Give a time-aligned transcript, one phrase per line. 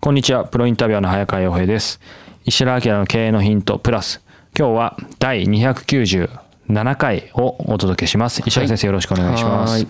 [0.00, 2.00] こんにちは、プロインタビュアーの早川洋平です。
[2.44, 4.22] 石原明の経営のヒントプラス、
[4.56, 8.40] 今日は第297回をお届けします。
[8.46, 9.72] 石原先生、よろしくお願いします。
[9.72, 9.88] はい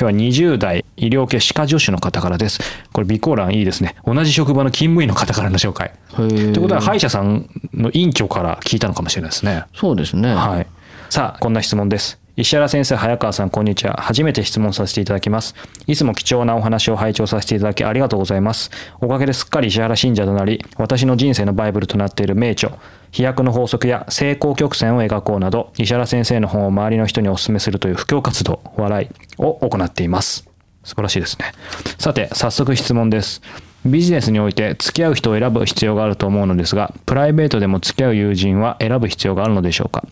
[0.00, 2.60] 今日は20代医療系歯科助手の方からです。
[2.92, 3.96] これ備考欄いいですね。
[4.06, 5.90] 同じ職場の勤務医の方からの紹介。
[6.14, 9.64] ということは歯医者さんの院長から聞いたのかもしれないですね。
[9.74, 10.32] そうですね。
[10.32, 10.66] はい。
[11.10, 12.20] さあ、こんな質問です。
[12.40, 13.94] 石原先生、早川さん、こんにちは。
[13.94, 15.56] 初めて質問させていただきます。
[15.88, 18.70] いつも貴重なお話を拝聴させていただきありがとうございます。
[19.00, 22.78] おかげですっかり石原信者となり、私の人生のバイブルとなっている名著、
[23.10, 30.48] 飛躍の法則や成功曲線を描こうなど、石原先生の本を周りの人にお勧めするという布教活動、笑いを行っています。
[30.84, 31.50] 素晴らしいですね。
[31.98, 33.42] さて、早速質問です。
[33.84, 40.04] ビジネスにおいて付き合う人を選ぶ必要があると思うのですが、プライベートでも付き合う友人は選ぶ必要があるのでしょうか？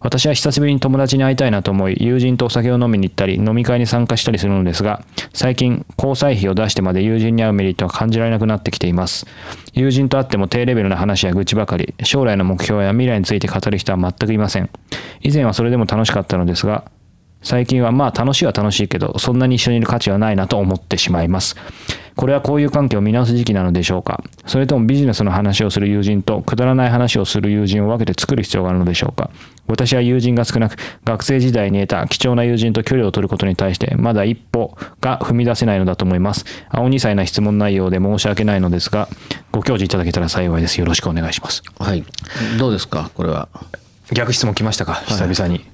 [0.00, 9.26] 私は久しぶりに友達に会いたいなと思い、友人とお酒を飲みに行ったり、飲み会に参加したりするのですが、最近、交際費を出してまで友人に会うメリットが感じられなくなってきています。
[9.74, 14.70] 友人と会っても低レベルな話や愚痴ばかり、将来の目標や未来について語る人は全くいません。
[15.20, 16.84] 以前はそれでも楽しかったのですが、
[17.42, 21.56] 最近はまあ楽しいは楽しいけど、そんなに一緒にいる価値はないなと思ってしまいます。
[22.16, 24.22] これは交友関係を見直す時期なのでしょうか？
[24.46, 29.30] それともビジネスの話をする友人とくだらない話をする友人を分けて作る必要があるのでしょうか？
[29.66, 36.44] 私は友人が少なく、学生時代に得た貴重な友人と距離を取ることに対して、まだ一歩が踏み出せないのだと思います。
[36.68, 39.08] 青二歳な質問内容で申し訳ないのですが、
[39.52, 40.80] ご教示いただけたら幸いです。
[40.80, 41.62] よろしくお願いします。
[41.78, 42.04] はい。
[42.58, 43.48] どうですか、これは。
[44.12, 44.94] 逆質問来ましたか？
[45.06, 45.64] 久々に、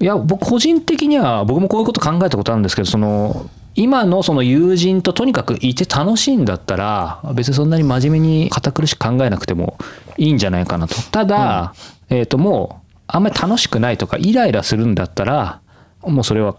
[0.00, 9.76] い、や僕個人的には僕もこういうこと考えたことあるんですけどその今のその友人ととにかくいて楽しいんだったら別にそんなに真面目に堅苦しく考えなくても
[10.16, 10.94] いいんじゃないかなと。
[11.10, 11.74] ただ、
[12.08, 15.60] えっ、ともうあんまり楽しくないとかイライラするんだったら
[16.02, 16.54] もうそれは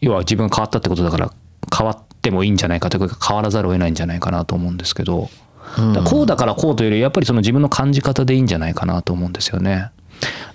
[0.00, 1.32] 要は自分が変わったってことだから
[1.76, 5.28] 変わってもいいんじゃないかというか変わらざるを得ないんじゃないかなと思うんですけど、
[5.76, 9.90] だからこうだからこうというよりやっぱりその自分の感じ方でいいんじゃないかなと思うんですよね。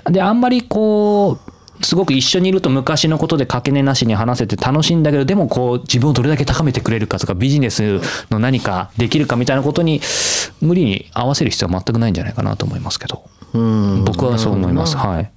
[0.05, 1.39] であんまりこ
[1.79, 7.99] うすごく一緒にいると昔のことで掛け値なしに話せて楽しいんだけどでもこう自分をどれだけ高めてくれるかとかビジネス
[8.29, 10.01] の何かできるかみたいなことに
[10.61, 13.23] 無理に合わせる必要は全くないんじゃないかなと思いますけど。
[13.53, 14.05] うん。
[14.05, 14.97] 僕はそう思います。
[14.97, 15.31] はい、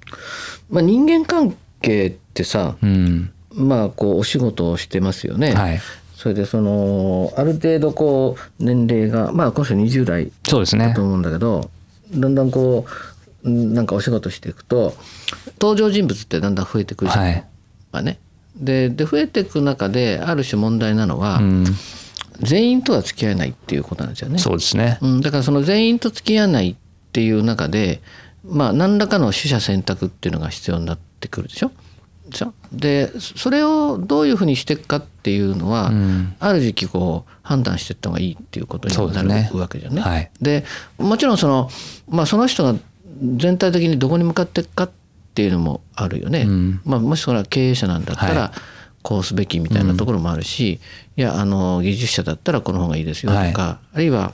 [0.71, 3.31] まあ、人間関係ってさ、うん。
[3.53, 5.53] まあ、こう、お仕事をしてますよね。
[5.55, 5.81] はい、
[6.15, 11.71] それで、その、ある程度、こう、年齢が、まあ、この人20代そうですねだと思うんだけど、
[12.15, 13.18] だんだんこう、うん
[13.49, 14.95] なんかお仕事していくと、
[15.61, 17.25] 登場人物ってだんだん増えてくるじゃん。
[17.25, 17.45] はい、
[17.93, 18.19] まあね。
[18.57, 21.65] で、で、増えていく中で、ある種問題なのは、うん、
[22.41, 24.39] 全員とは付き合えないっていうことなんですよね。
[24.39, 26.77] そうですねうん、だからその全員と付き合わないっ
[27.13, 28.01] ていう中で、
[28.45, 31.73] まあ、何らかの取捨選択っていうのが必要になってくるでしょ。
[32.73, 40.03] でそれをどういうふうにしていくかっていうのは、んある時期こう判断していった方がいいっていうことになるわけじゃんね。
[40.03, 40.65] はいで
[40.99, 41.71] もちろんその,、
[42.09, 42.79] まあ、その人が
[43.37, 44.91] 全体的にどこに向かっていくかっ
[45.35, 46.45] ていうのもあるよね。
[46.45, 46.81] ん。
[46.85, 48.61] まあ、もしそれは経営者なんだったら、はい。
[49.03, 50.81] こうすべきみたいなところもあるし、
[51.17, 54.33] いやあの技術者だったらこの方がいいですよとか、あるいは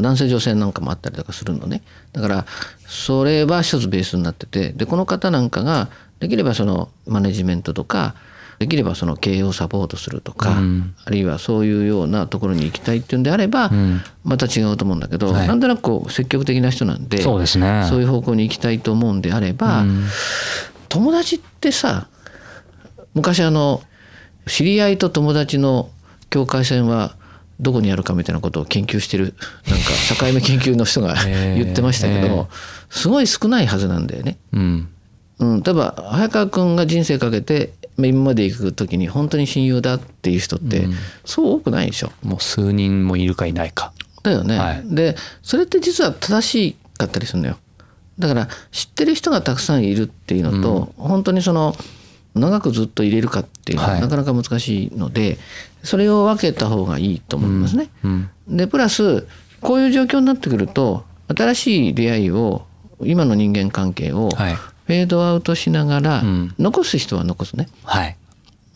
[0.00, 1.82] 男性女性なんかもあったりとかするのね。
[2.12, 2.46] だから
[2.86, 5.88] それは一つベースになっててでこの方なんかが
[6.20, 8.14] できればそのマネジメントとか
[8.58, 10.94] できればその経営をサポートするとか、うん。
[11.04, 14.02] あるいはそういうようなところに行きたいっていうんであれば、ん。
[14.24, 15.48] また違うと思うんだけど、はい。
[15.48, 17.86] なんとなくこう積極的な人なんでそうですね。
[17.88, 20.04] そういう方向に行きたいと思うんであれば、うん。
[20.88, 22.08] 友達ってさ
[23.14, 23.82] 昔あの
[24.46, 25.90] 知り合いと友達の
[26.30, 27.16] 境界線は
[27.60, 29.34] どこにあるかみたいなことを研究してる
[29.68, 29.90] なんか
[30.26, 32.48] 境目研究の人が言ってましたけどへーも
[32.88, 34.38] すごい少ないはずなんだよね。
[34.52, 34.88] うん。
[35.40, 40.94] うん、例えば早川君が人生かけてまあ今まで行く時に本当に親友だっていう人ってうん。
[41.24, 42.12] そう多くないでしょ？
[42.22, 43.92] もう数人もいるかいないか。
[44.22, 44.58] だよね。
[44.58, 44.82] はい。
[44.84, 47.58] でそれって実は正しいかったりするのよ。
[48.18, 51.74] だから知ってる人がたくさんいるっていうのと、本当にその
[52.34, 54.00] 長くずっと入れるかっていうのははい。
[54.00, 55.38] なかなか難しいので、
[55.82, 57.90] それを分けた方がいいと思いますね。
[58.02, 58.30] うん。
[58.48, 59.26] でプラス
[59.60, 62.66] こういう状況になってくると新しい出会いを
[63.02, 64.28] 今の人間関係を
[64.88, 66.54] フはいェードアウトしながら、ん。
[66.58, 68.16] 残す人は残すね、はい。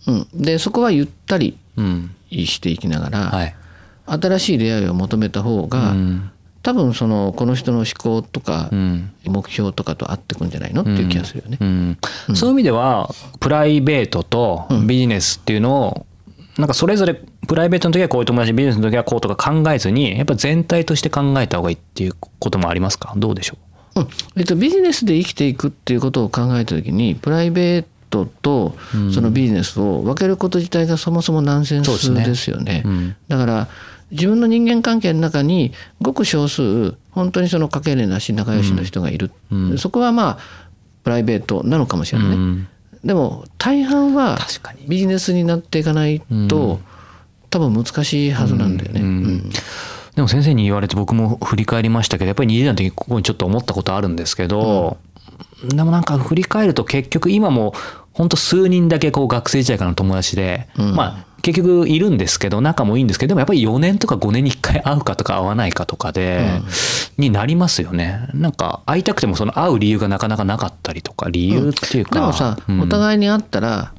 [0.06, 2.14] うん、でそこはゆったりうん。
[2.30, 3.54] していきながら、はい。
[4.06, 6.30] 新しい出会いを求めた方が、うん。
[6.62, 9.10] 多分そのこの人の思考とかうん。
[9.24, 10.82] 目標とかと合ってくんじゃないの？
[10.82, 11.58] っていう気がするよね。
[11.60, 11.98] うん。
[12.34, 13.10] そういう意味では
[13.40, 16.06] プライベートとビジネスっていうのを
[16.58, 17.14] なんかそれぞれ
[17.48, 23.14] プライベートの時はこういう友達ビジネスの時はこうとか考えずにやっぱ全体として考えた方がいいっていうこともありますか？
[23.16, 23.58] どうでしょう？
[24.00, 24.08] ん。
[24.36, 28.76] えっと、ビジネスで生きていくっていうことを考えた時にプライベートと
[29.12, 32.82] そのビジネスを分けること自体がそもそもナンセンスですよね。
[32.84, 33.16] うん。
[33.28, 33.68] だから
[34.10, 39.30] 自分の人間関係の中にごく少数本当にそのかけれなし仲良しの人がいる、
[39.78, 40.38] そこはまあ
[41.02, 42.34] プライベートなのかもしれないね。
[42.34, 42.68] うん。
[43.04, 44.38] でも大半は
[44.86, 46.80] ビジネスになっていかないと、
[47.50, 49.42] 多分難しいはずなんだよね。
[50.12, 54.98] うんでも先生に言われて僕も振り返りましたけどやっぱり20代の時にここにちょっと思ったことあるんですけど、
[55.68, 57.72] でもなんか振り返ると結局今も
[58.12, 60.94] 本当数人だけこう学生時代からの友達で、うん。
[60.94, 66.60] まあ結局いるんですけど仲もいいんですけどでもやっぱり4年とか5年に1回会うかとか会わないかとかで、
[67.18, 68.28] になりますよね。
[68.32, 72.80] なんか会いたくてもその会う理由がなかなかなかったりとか理由っていうか、でもさ、うん。
[72.82, 73.92] お互いに会ったら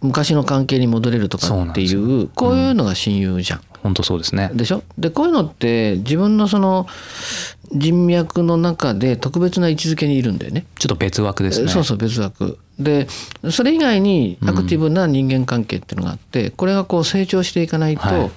[0.00, 3.60] 昔の関係に戻れるとかっていそううこういうのが親友じゃん。
[3.82, 4.50] 本当そうですね。
[4.54, 4.82] でしょ？
[4.96, 6.86] でこういうのって自分のその
[7.72, 10.66] 人脈の中で特別な位置づけにいるんだよね。
[10.78, 11.68] ちょっと別枠ですね。
[11.68, 12.58] そうそう別枠。
[12.78, 13.06] で
[13.50, 18.30] それ以外にアクティブな人間関係っていうのがあって、これがこう成長していかないとはい。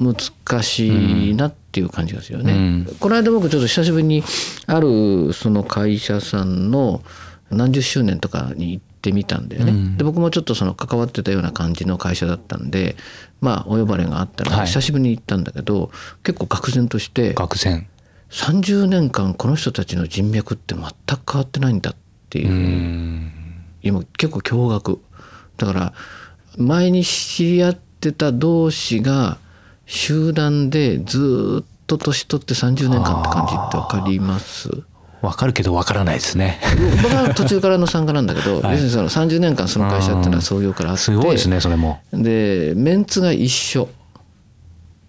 [0.00, 0.14] 難
[0.62, 2.52] しいなっていう感じがするよね。
[2.52, 2.96] うん。
[3.00, 4.22] この間僕ちょっと久しぶりに
[4.68, 7.02] あるその会社さんの
[7.50, 9.72] 何十周年とかに行ってみたんだよね。
[9.72, 9.96] うん。
[9.96, 12.96] で僕もちょっとその関わってたような感じの会社だったんで
[13.40, 14.66] まあお呼ばれがあったのではい。
[14.66, 15.90] 久しぶりに行ったんだけど、
[16.22, 17.86] 結構愕然として学生
[18.30, 21.94] 30年間この人たちの人脈って全く変わってないんだっ
[22.28, 22.50] ていう。
[22.50, 23.32] う、ん。
[23.82, 24.98] 今結構驚愕。
[25.56, 25.92] だから
[26.56, 29.38] 前に知り合ってた同士が
[29.86, 34.68] 集団でずっと年取って30年間って感じって分かります？
[35.22, 36.60] わかるけどわからないですね。
[37.02, 38.76] 僕は途中からの参加なんだけど、 はい。
[38.76, 42.00] 別にその30年間その会社っていうのは創業からあってすごいですねそれも。
[42.12, 43.88] でメンツが一緒。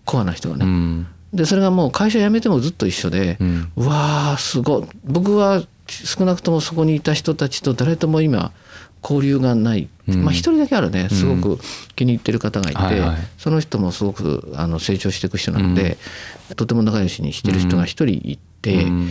[0.05, 1.07] コアな人がね、うん。
[1.31, 3.71] でそれがもう会社辞めてもずっと一緒で、うん。
[3.75, 4.83] うわーすごい。
[5.05, 8.51] 僕は少なくともそこにいた人たちと誰とも今
[9.03, 10.23] 交流がない、うん。
[10.23, 11.09] まあ一人だけあるね。
[11.09, 11.59] すごく
[11.95, 13.17] 気に入ってる方がいて、はいはい。
[13.37, 15.99] その人もすごくあの成長していく人なので、
[16.55, 19.09] とても仲良しにしてる人が一人いて、うん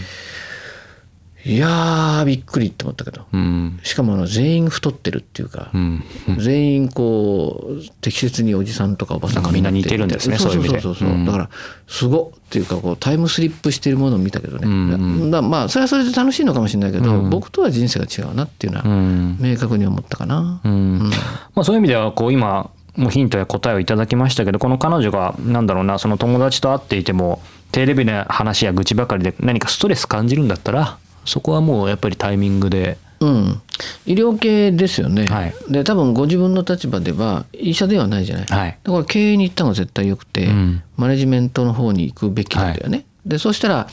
[1.44, 3.24] いやーびっくりって思ったけど。
[3.32, 3.80] うん。
[3.84, 6.02] しかもあの全員太ってるっていうか、うん。
[6.38, 10.08] 全員こう適切におじさんとかおばさんがみんな似てるん。
[10.08, 11.50] ですねそうそうそうそうだから
[11.86, 15.30] すごっっていうかこうタイムスリップしてるものを見たけどね、うん。
[15.30, 17.30] だまあそれはそれで楽しいのかもしれないけど、うん。
[17.30, 19.36] 僕とは人生が違うなっていうのはうん。
[19.38, 20.60] 明確に思ったかな。
[20.64, 21.10] うん。
[21.54, 25.66] まあ、そういう意味ではこう今もうヒントや答えをいただきましたけどこの彼女がなん。
[25.66, 30.48] だろうなその友達と会っていても低レベルな話や愚痴ばかりで何かストレス感じるん。
[30.48, 32.98] だったらそこはもうやっぱりタイミングで。
[33.20, 33.60] うん、
[34.06, 35.54] 医療系ですよね、はい。
[35.68, 38.78] で多分ご自分の立場では医者ではないじゃない、はい。
[38.80, 40.82] だから経営に行った方が絶対よくて、うん。
[40.96, 43.06] マネジメントの方に行くべきなんだよね。
[43.26, 43.88] でそうしたら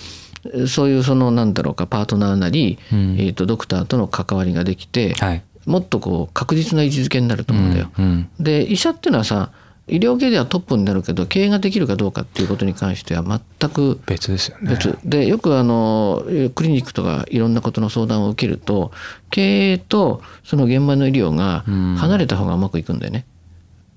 [0.54, 3.16] えそういうそのなんだろうかパートナーなり、うん。
[3.20, 5.44] えー、とドクターとの関わりができて、はい。
[5.66, 7.90] もっとこう確実な位置づけになると思うんだよ。
[7.98, 8.30] うん。
[8.40, 9.50] で医者っていうのはさ
[9.88, 14.72] 医療系ではトップになるけど経営ができるかどうかっていうことに関しては全く別ですよね。
[14.72, 14.98] 別。
[15.04, 18.92] でよくあのえクリニックとかいろんなことの相談を受けると
[19.30, 21.96] 経営とその現場の医療がうん。
[21.96, 23.26] 離れた方がうまくいくんだよね。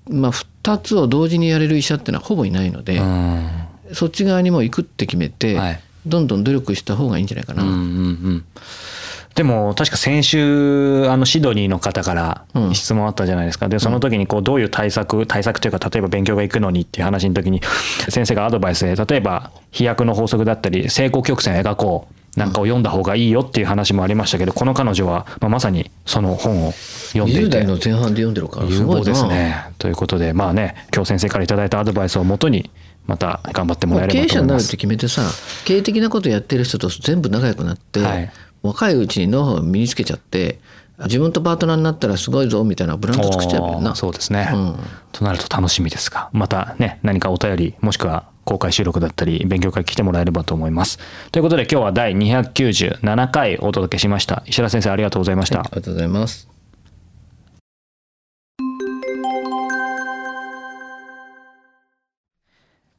[0.09, 3.49] まあ、2つを同時にやれる医者っていうのはほぼいないので、うん。
[3.93, 5.79] そっち側にも行くって決めて、はい。
[6.05, 7.63] どんどん努力した方がいいんじゃないかな。
[7.63, 8.45] うんうんうん
[9.39, 12.75] でも確か先週あのシドニーの方からうん。
[12.75, 17.61] 質問あったじゃないですか、でその時にこうどういう対策対策というか例えば勉強が行くのにっていう話の時に
[18.09, 22.13] 先生がアドバイスで例えば飛躍の法則だったり成功曲線を描こう。
[22.35, 27.49] なんかを読んだ方がいいよっていう話もありましたけどこの彼女はまあまさにその本を読んで20いて。
[27.49, 29.05] 代の前半で読んでるからす有望ごいな。
[29.05, 29.65] ですね。
[29.77, 32.69] ということでまあね今日先生からいただいたアドバイスをもとに
[33.07, 34.77] また頑張ってもまあらえればと経営者になるって思います。
[34.77, 35.21] 決めてさ
[35.65, 38.31] 経営的なことやってる人と全部仲良くなって、はい
[38.61, 40.59] 若いうちにノウハウを身につけちゃって
[41.05, 44.75] 自分とパートナーになったらすごいぞみたいなブランド作っちゃえばいいなそうですね、うん
[45.11, 50.97] となると楽しみですがまたね何かお便りもしくは公開収録だったり、勉強会来てもらえればと思います。
[51.31, 54.41] ということで今日は第297回お届けしました。
[54.47, 55.59] 石原先生ありがとうございました。
[55.59, 56.58] ありがとうございます。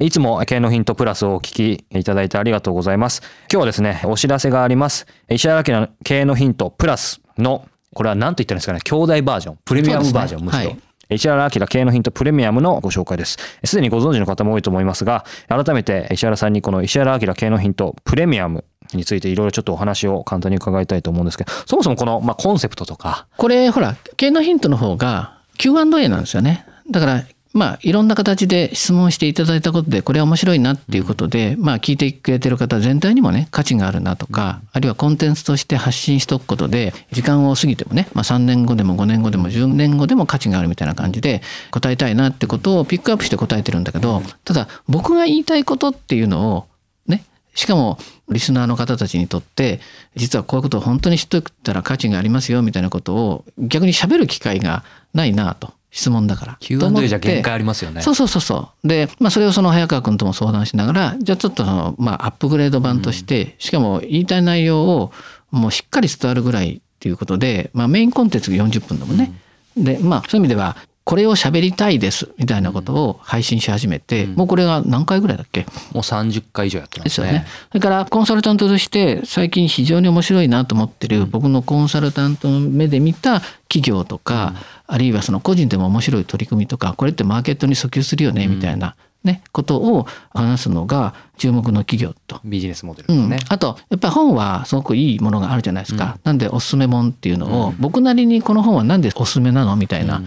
[0.00, 3.20] いつも経営のヒントプラスをお聞きいただいてありがとうございます。
[3.20, 5.06] 今日はですね、お知らせがあります。
[5.28, 10.70] 石原明の経営のヒントプラスの、これは何と言ったらいいんですかね、兄弟バージョン、プレミアムバージョン、むしろ。
[10.70, 10.80] はい
[11.12, 13.36] 石原明経営のヒントプレミアムのご紹介です。
[13.64, 18.64] すでにご存知の方も多いと思いますが、改めて石原さんにこの石原明経営のヒントプレミアム
[18.94, 41.42] についていろいろちょっとお話を簡単に伺いたいと思うんですけど、そもそもこの、まあ、コンセプトとか、これほら経営のヒントの方が Q&A なんですよねだからまあいろんな形で質問していただいたことでこれは面白いなっていうことで、まあ聞いてくれてる方全体にもね価値があるなとか、あるいはコンテンツとして発信しておくことで時間を過ぎてもね、まあ、3年後でも5年後でも10年後でも価値があるみたいな感じで
[41.72, 46.66] 答えたいなってことをピックアップして答えてるんだけどただ僕が言いたいことっていうのを
[47.06, 49.80] ねしかもリスナーの方たちにとって
[50.14, 56.56] 実はこういうことを本当に知っておったら価値がありますよみたいなことを逆に喋る機会がないなと質問だから。
[56.60, 58.02] Q&A てじゃ限界ありますよね。
[58.02, 58.88] そうそうそうそう。
[58.88, 65.12] で、まあそれをその早川君とも相談しながら、じゃあちょっとその、まあアップグレード版として、しかも言いたい内容を
[65.50, 69.32] もうしっかり伝わるぐらいっていうことで、まあメインコンテンツが40分だもんね。
[69.76, 75.62] で、まあそういう意味では、これを喋りたいですみたいなことを配信し始めて、もうこれが何回ぐらいだっけ？
[75.62, 77.46] もう30回以上やってまですよねすね。。
[77.72, 84.54] それからコンサルタントとして最近非常に面白いなと思ってる僕のコンサルタントの目で見た企業とか、
[84.90, 92.40] あるいはその個人でも面白い取り組みとかこれってマーケットに訴求するよねみたいな、ね、ことを話すのが注目の企業と。
[92.44, 93.46] ビジネスモデルうんですね。
[93.48, 100.22] あとやっぱり本はすごくいいものがあるじゃないですか、なんでおすすめ本っていうのを、僕なりにこの本は何でおすすめなのみたいな、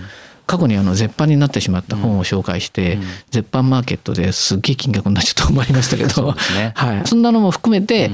[0.47, 2.99] 過去にあの絶版になってしまった本を紹介して、
[3.31, 6.71] 絶版マーケットですっげえ金額になっちゃったと思いましたけど ね。
[6.75, 8.11] はい、そんなのも含めて、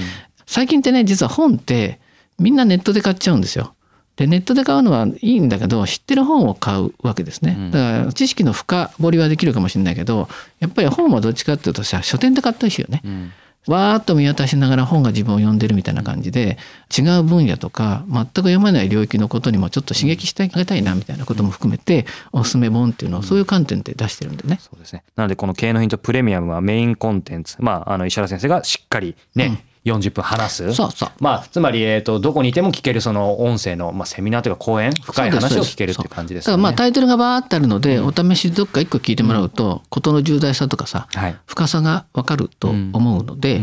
[0.47, 1.99] 最近ってね実は本って
[2.39, 3.75] みんなネットで買っちゃうんですよ。
[4.19, 7.69] でネットで買うのはいいんだけど知ってる本を買うわけですね。
[7.71, 10.27] だから知識の深掘りはできるかもしれないけど
[10.59, 13.01] やっぱり本はどっちかっていうとさ書店で買ったりしよね。
[13.05, 13.31] うん
[13.67, 16.57] わーっと見渡しながら本が自分を読んでるみたいな感じで
[16.97, 24.59] 違う分野とか全く読まない領域のことにもちょっと刺激してあげたいなみたいなことも含めておすすめ本っていうのをそういう観点で出してるんでね。
[24.61, 25.03] そうですね。
[25.15, 27.57] なので、この経営のヒントプレミアムはメインコンテンツ。
[27.59, 30.73] まあ、あの、石原先生がしっかりね、40分話す？
[30.73, 36.57] そうそうまあ、つまり、えっ、と、どこにいても聞けるその音声の、まあ、セミナーというか講演、深い話を聞けるっていう感じですよね。
[36.57, 43.61] だからまあタイトルがバーってあるので、お試しでどっか一個聞いてもらうと、事の重大さとかさ、はい深さがわかると思うので、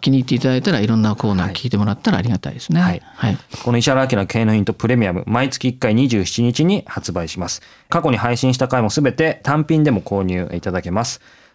[0.00, 2.80] 気に入っていただいたらいろんなコーナー聞いてもらったらありがたいですね。
[2.80, 3.38] はいはい。
[3.64, 7.62] この石原明の経営のヒントプレミアム、毎月1回27日に発売します。
[7.88, 11.20] 過去に配信した回もすべて単品でも購入いただけます。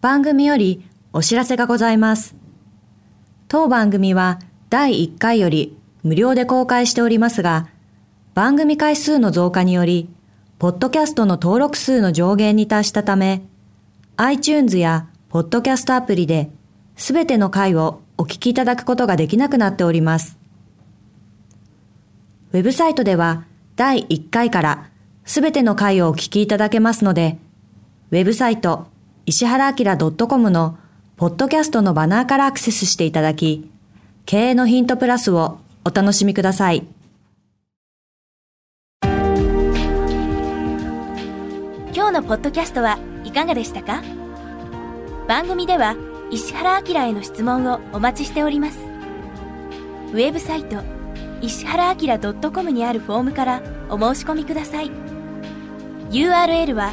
[0.00, 2.34] 番組よりお知らせがございます。
[3.48, 4.38] 当番組は
[4.70, 7.68] 第1回より無料で公開しておりますが、
[8.32, 10.08] 番組回数の増加により、
[10.58, 13.42] ポッドキャストの登録数の上限に達したため、
[14.16, 16.50] iTunes やポッドキャストアプリで、
[16.96, 20.38] すべての回をお聞きいただくことができなくなっております。
[22.52, 23.44] ウェブサイトでは
[23.76, 24.88] 第1回から
[25.26, 27.38] すべての回をお聞きいただけますので、
[28.10, 28.89] ウェブサイト
[29.30, 30.76] 石原明 .com の
[31.16, 33.70] ポッドキャストのバナーからアクセスしていただき、
[34.26, 36.84] 経営のヒントプラスをお楽しみください。
[39.04, 39.12] 今
[42.06, 44.02] 日のポッドキャストはいかがでしたか？
[45.28, 45.94] 番組では
[46.32, 48.80] 石原明への質問をお待ちしております。
[50.12, 50.82] ウェブサイト
[51.40, 52.18] 石原明
[52.50, 54.90] .com にあるフォームからお申し込みください。
[56.10, 56.92] URL は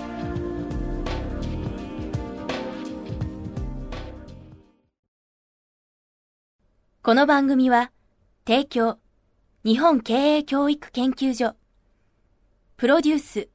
[7.03, 7.91] この番組は、
[8.45, 8.99] 提供、
[9.65, 11.55] 日本経営教育研究所、
[12.77, 13.49] プロデュース、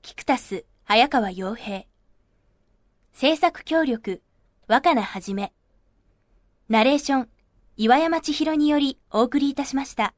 [0.00, 1.86] キクタス、早川洋平、
[3.12, 4.22] 制作協力、
[4.68, 5.52] 若菜はじめ、
[6.68, 7.28] ナレーション、
[7.76, 10.14] 岩山千尋によりお送りいたしました。